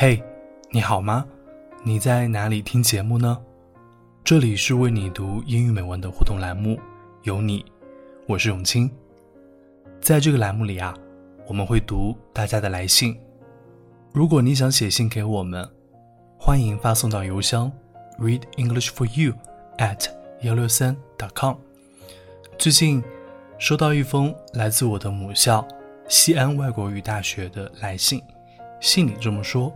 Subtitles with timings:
[0.00, 0.22] 嘿，
[0.70, 1.26] 你好吗？
[1.82, 3.36] 你在哪里听节目呢？
[4.22, 6.78] 这里是为你读英语美文的互动栏目，
[7.24, 7.66] 有你，
[8.28, 8.88] 我是永清。
[10.00, 10.94] 在这个栏目里啊，
[11.48, 13.18] 我们会读大家的来信。
[14.12, 15.68] 如果你想写信给我们，
[16.38, 17.68] 欢迎发送到邮箱
[18.20, 19.34] readenglishforyou
[19.78, 20.06] at
[20.42, 21.56] 幺六三 dot com。
[22.56, 23.02] 最近
[23.58, 25.66] 收到一封来自我的母校
[26.06, 28.22] 西安外国语大学的来信，
[28.80, 29.74] 信里这么说：“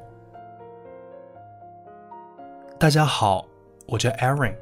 [2.83, 3.47] 大家好，
[3.87, 4.57] 我叫 Aaron，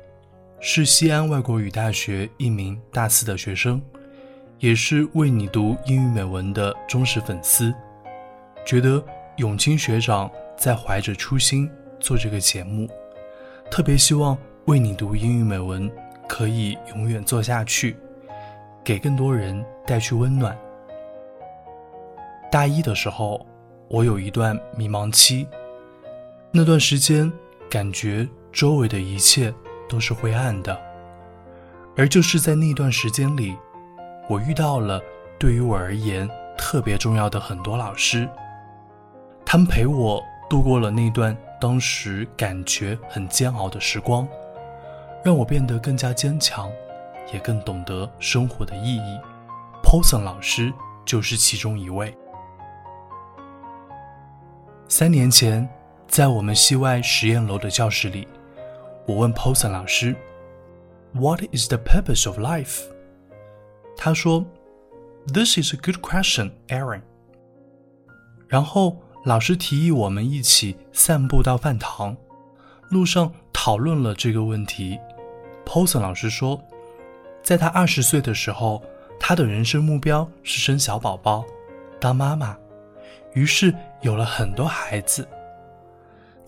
[0.60, 3.80] 是西安外国语大学一名大四的学生，
[4.58, 7.74] 也是为你读英语美文的忠实粉丝。
[8.62, 9.02] 觉得
[9.38, 11.66] 永清学长在怀着初心
[11.98, 12.86] 做这个节目，
[13.70, 15.90] 特别希望为你读英语美文
[16.28, 17.96] 可以永远做下去。”
[18.84, 20.54] 给更多人带去温暖。
[22.52, 23.46] 大一的时候，
[23.88, 25.48] 我有一段迷茫期，
[26.52, 27.32] 那段时间
[27.70, 29.54] 感觉周围的一切
[29.88, 30.78] 都是灰暗的。
[31.96, 33.56] 而就是在那段时间里，
[34.28, 35.00] 我遇到了
[35.38, 38.28] 对于我而言特别重要的很多老师，
[39.46, 44.26] 他们陪我度过了那段当时感觉很煎熬的时光，
[45.24, 46.70] 让我变得更加坚强。
[47.32, 49.20] 也更懂得生活的意义。
[49.84, 50.72] Poson 老师
[51.04, 52.12] 就是其中一位。
[54.88, 55.68] 三年前，
[56.10, 58.26] 在我们系外实验楼的教室里，
[59.06, 60.16] 我问 Poson 老师
[61.12, 62.82] ：“What is the purpose of life？”
[63.96, 64.44] 他说
[65.32, 67.02] ：“This is a good question, Aaron。”
[68.48, 72.16] 然后老师提议我们一起散步到饭堂，
[72.88, 74.98] 路上讨论了这个问题。
[75.64, 76.60] Poson 老师说。
[77.42, 78.82] 在他二十岁的时候，
[79.18, 81.42] 他的人生目标是生小宝宝，
[81.98, 82.54] 当妈妈，
[83.32, 85.26] 于是有了很多孩子。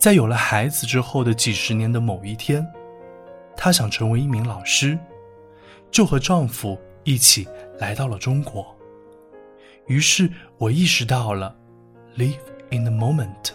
[0.03, 2.67] 在有了孩子之后的几十年的某一天，
[3.55, 4.99] 她想成为一名老师，
[5.89, 7.47] 就和丈夫一起
[7.79, 8.75] 来到了中国。
[9.87, 11.55] 于是我意识到了
[12.17, 12.35] ，live
[12.69, 13.53] in the moment。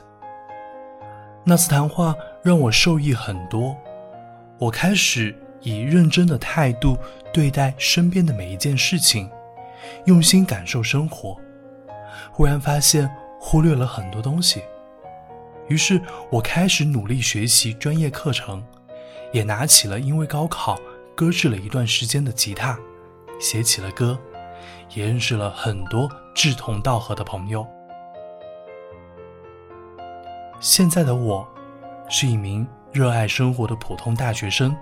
[1.45, 3.77] 那次谈话让我受益很多，
[4.59, 5.37] 我开始。
[5.61, 6.97] 以认真的态度
[7.31, 9.29] 对待身边的每一件事情，
[10.07, 11.37] 用心感受生活。
[12.33, 14.63] 忽然发现忽略了很多东西，
[15.69, 18.65] 于是我开始努力学习专业课程，
[19.33, 20.79] 也拿起了因为高考
[21.15, 22.79] 搁置了一段时间的吉他，
[23.41, 24.19] 写起了歌，
[24.95, 27.67] 也认识了很多志同道合的朋友。
[30.61, 31.47] 现在的我，
[32.09, 34.77] 是一名热爱生活的普通大学生。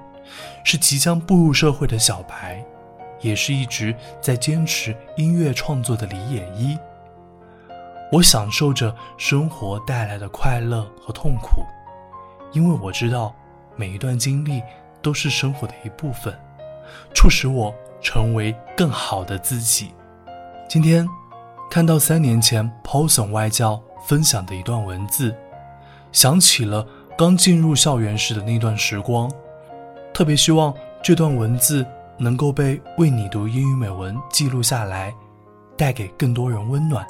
[0.64, 2.60] 是即将步入社会的小白，
[3.20, 6.76] 也是一直在坚持音乐创作的李野一。
[8.12, 11.64] 我享受着生活带来的快乐和痛苦，
[12.52, 13.34] 因为我知道
[13.74, 14.62] 每一段经历
[15.02, 16.32] 都是生活的一部分，
[17.14, 19.92] 促使我成为更好的自己。
[20.68, 21.06] 今天
[21.68, 25.34] 看到三年前 Poson 外教分享的一段文字，
[26.12, 26.86] 想起了
[27.18, 29.30] 刚进入校园时的那段时光。
[30.14, 31.84] 特别希望这段文字
[32.16, 35.12] 能够被为你读英语美文记录下来，
[35.76, 37.06] 带给更多人温暖。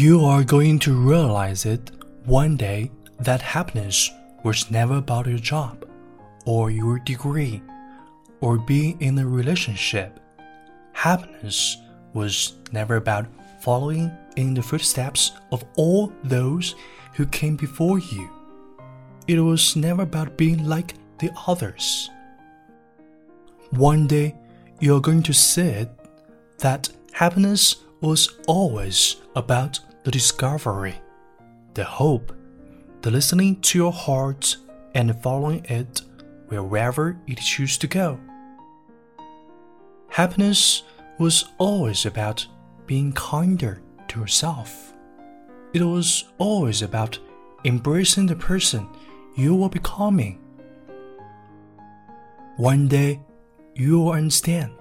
[0.00, 1.90] You are going to realize it
[2.24, 4.10] one day that happiness
[4.42, 5.86] was never about your job,
[6.46, 7.60] or your degree,
[8.40, 10.18] or being in a relationship.
[10.92, 11.76] Happiness
[12.14, 13.26] was never about
[13.60, 16.76] following in the footsteps of all those
[17.12, 18.30] who came before you.
[19.26, 22.08] It was never about being like the others.
[23.68, 24.34] One day,
[24.78, 25.90] you're going to see it
[26.56, 30.94] that happiness was always about the discovery,
[31.74, 32.32] the hope,
[33.02, 34.56] the listening to your heart
[34.94, 36.02] and following it
[36.48, 38.18] wherever it chooses to go.
[40.08, 40.82] Happiness
[41.18, 42.46] was always about
[42.86, 44.92] being kinder to yourself.
[45.72, 47.18] It was always about
[47.64, 48.88] embracing the person
[49.36, 50.40] you were becoming.
[52.56, 53.20] One day,
[53.74, 54.72] you will understand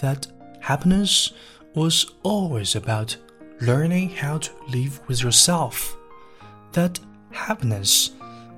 [0.00, 0.26] that
[0.60, 1.32] happiness
[1.74, 3.16] was always about
[3.62, 5.96] learning how to live with yourself,
[6.72, 6.98] that
[7.30, 8.10] happiness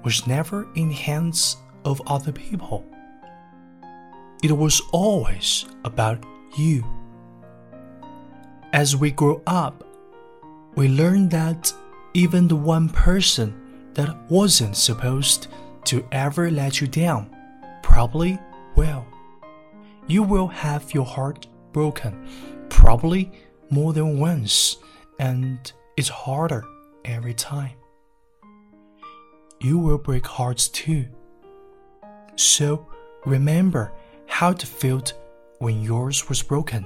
[0.03, 2.87] was never in the hands of other people,
[4.43, 6.25] it was always about
[6.57, 6.83] you.
[8.73, 9.85] As we grow up,
[10.75, 11.73] we learn that
[12.15, 13.55] even the one person
[13.93, 15.49] that wasn't supposed
[15.85, 17.29] to ever let you down
[17.83, 18.39] probably
[18.75, 19.05] will.
[20.07, 22.27] You will have your heart broken,
[22.71, 23.31] probably
[23.71, 24.79] more than once,
[25.19, 26.65] and it's harder
[27.05, 27.77] every time.
[29.61, 31.07] You will break hearts too.
[32.37, 32.87] So
[33.25, 33.93] remember
[34.27, 35.03] how to feel
[35.59, 36.85] when yours was broken.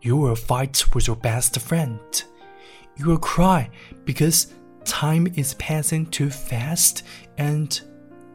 [0.00, 2.00] You will fight with your best friend.
[2.96, 3.70] You will cry
[4.04, 4.52] because
[4.84, 7.04] time is passing too fast
[7.38, 7.80] and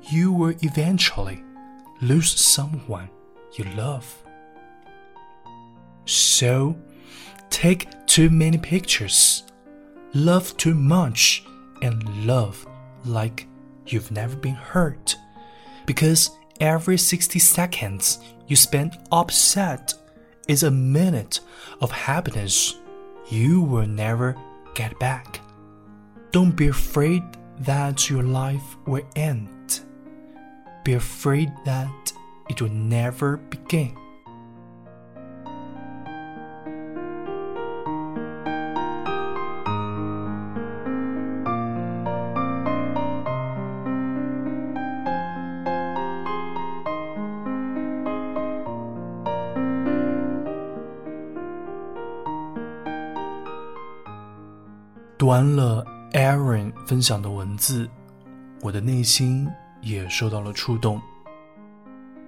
[0.09, 1.43] you will eventually
[2.01, 3.09] lose someone
[3.53, 4.23] you love.
[6.05, 6.77] So,
[7.49, 9.43] take too many pictures,
[10.13, 11.43] love too much,
[11.81, 12.65] and love
[13.05, 13.47] like
[13.85, 15.15] you've never been hurt.
[15.85, 19.93] Because every 60 seconds you spend upset
[20.47, 21.41] is a minute
[21.81, 22.75] of happiness
[23.29, 24.35] you will never
[24.73, 25.41] get back.
[26.31, 27.23] Don't be afraid
[27.59, 29.81] that your life will end.
[30.83, 32.13] Be afraid that
[32.49, 33.97] it will never begin.
[55.27, 57.89] 读完了 Aaron 分享的文字，
[58.61, 59.45] 我的内心
[59.81, 61.01] 也受到了触动。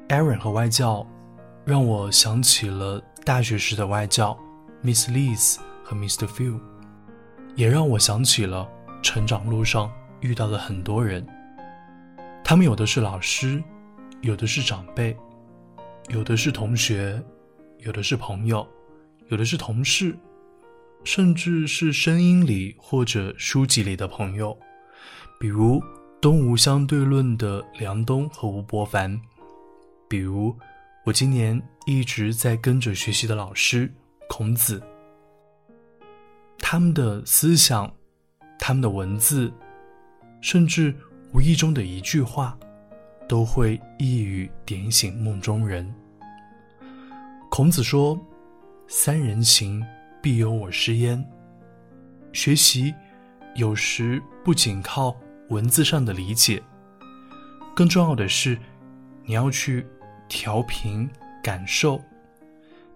[0.09, 1.07] Aaron 和外教，
[1.63, 4.37] 让我想起了大学时的外教
[4.83, 6.27] Miss Liz 和 Mr.
[6.27, 6.59] Few，
[7.55, 8.67] 也让我想起了
[9.01, 11.25] 成长路上遇到的很多人。
[12.43, 13.63] 他们有的是老师，
[14.19, 15.15] 有的是长辈，
[16.09, 17.23] 有的是同学，
[17.77, 18.67] 有的是朋友，
[19.29, 20.13] 有的是同事。
[21.03, 24.57] 甚至是声音里或者书籍里的朋友，
[25.39, 25.81] 比如
[26.21, 29.19] 东吴相对论的梁冬和吴伯凡，
[30.07, 30.55] 比如
[31.05, 33.91] 我今年一直在跟着学习的老师
[34.27, 34.81] 孔子。
[36.59, 37.91] 他们的思想，
[38.59, 39.51] 他们的文字，
[40.41, 40.93] 甚至
[41.33, 42.55] 无意中的一句话，
[43.27, 45.91] 都会一语点醒梦中人。
[47.49, 48.19] 孔子说
[48.87, 49.83] ：“三人行。”
[50.21, 51.23] 必有我师焉。
[52.33, 52.93] 学习
[53.55, 55.15] 有时不仅靠
[55.49, 56.61] 文字上的理解，
[57.75, 58.57] 更重要的是，
[59.23, 59.85] 你要去
[60.27, 61.09] 调频
[61.43, 61.99] 感受，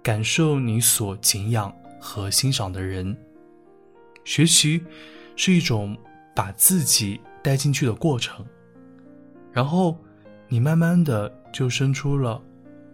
[0.02, 3.18] 感受你所敬仰和欣赏的人。
[4.24, 4.84] 学习
[5.36, 5.98] 是一种
[6.36, 8.46] 把自己带进去的过程，
[9.52, 9.98] 然后
[10.48, 12.42] 你慢慢的就生出了，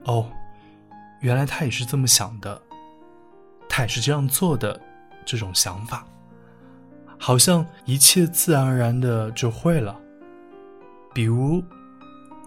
[0.05, 0.31] 哦，
[1.21, 2.61] 原来他也是这么想的。
[3.79, 4.77] 他也是这样做的，
[5.25, 6.05] 这种想法，
[7.17, 9.97] 好像一切自然而然的就会了。
[11.13, 11.63] 比如，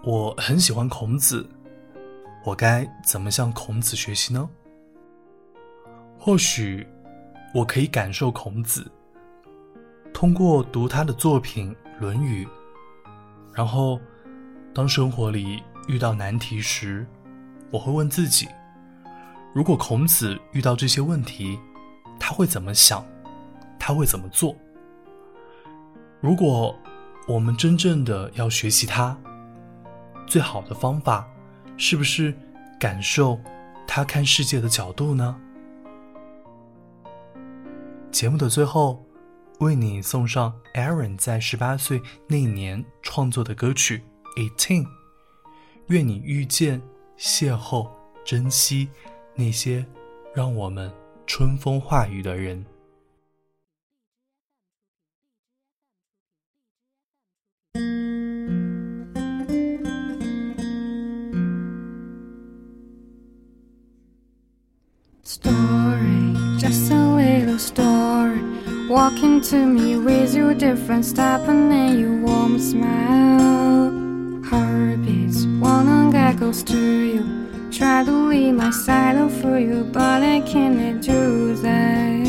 [0.03, 1.49] 我很喜欢孔子，
[2.45, 4.47] 我该怎么向孔子学习呢？
[6.19, 6.85] 或许，
[7.51, 8.85] 我可以感受孔子，
[10.13, 12.45] 通过读他的作品《论语》，
[13.55, 13.99] 然后，
[14.71, 17.03] 当生活里遇到难题时，
[17.71, 18.47] 我会问自己。
[19.53, 21.59] 如果孔子遇到这些问题，
[22.19, 23.05] 他会怎么想？
[23.79, 24.55] 他会怎么做？
[26.19, 26.75] 如果
[27.27, 29.15] 我们真正的要学习他，
[30.25, 31.27] 最好的方法
[31.77, 32.33] 是不是
[32.79, 33.39] 感受
[33.85, 35.39] 他看世界的角度呢？
[38.09, 39.05] 节目的最后，
[39.59, 44.03] 为你送上 Aaron 在十八岁那年创作的歌曲
[44.39, 44.83] 《Eighteen》，
[45.87, 46.81] 愿你遇见、
[47.19, 47.87] 邂逅、
[48.25, 48.89] 珍惜。
[49.35, 49.85] 那些
[50.33, 50.91] 让我们
[51.25, 52.63] 春风化雨的人。
[65.23, 68.41] Story, just a little story.
[68.87, 73.89] Walking to me with your different step and your warm smile.
[74.43, 77.42] Heartbeats, wanna get close to you.
[77.73, 82.27] Try to leave my side for you, but I can't do that.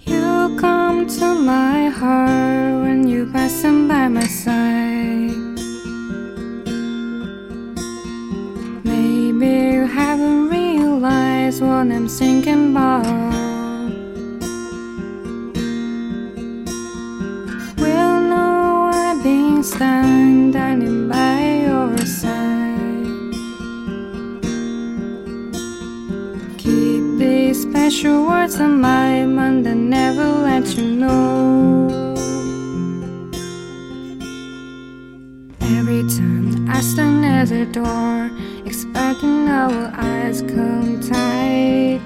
[0.00, 5.30] You come to my heart when you pass passing by my side.
[8.82, 13.45] Maybe you haven't realized what I'm thinking about.
[27.86, 31.88] Special words on my mind that never let you know.
[35.60, 38.30] Every time I stand at the door,
[38.64, 42.00] expecting our eyes come tight.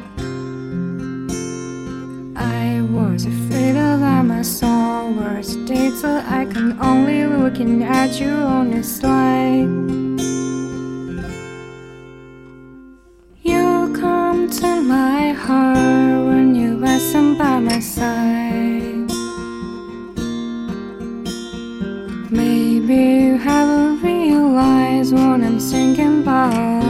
[2.37, 8.21] I was afraid of that my soul was dead, so I can only looking at
[8.21, 10.00] you on the slide.
[15.40, 19.11] Heart when you listen by my side.
[22.30, 26.85] Maybe you haven't realized what I'm thinking about.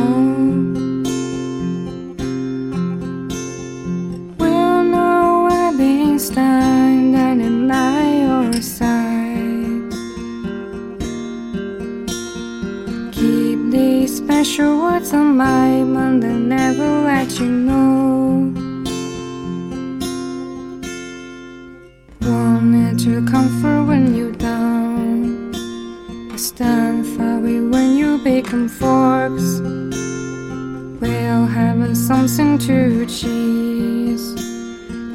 [4.40, 9.92] We'll know I've been standing by your side.
[13.12, 18.19] Keep these special words on my mind and never let you know.
[28.42, 29.60] You forks.
[31.00, 34.34] We'll have something to cheese.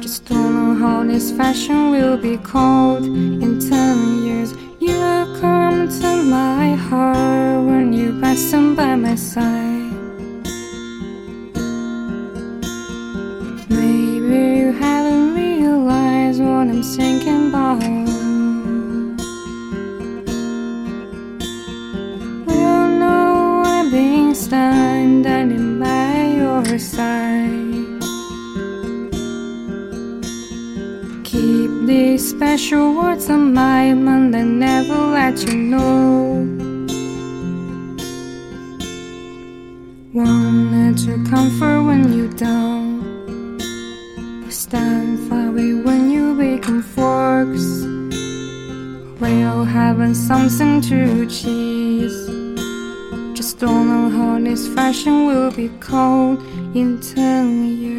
[0.00, 4.52] Just don't know how this fashion will be called in ten years.
[4.78, 4.94] You
[5.40, 8.38] come to my heart when you pass
[8.76, 9.92] by my side.
[13.68, 17.82] Maybe you haven't realized what I'm thinking about.
[32.36, 36.44] Special words on my mind and never let you know.
[40.12, 43.58] Wanted to comfort when you're down.
[44.50, 47.66] Stand far away when you become forks.
[49.18, 52.18] We'll having something to cheese.
[53.34, 56.42] Just don't know how this fashion will be called
[56.76, 57.95] in ten years.